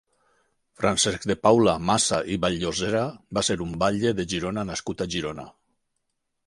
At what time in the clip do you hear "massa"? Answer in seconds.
1.89-2.19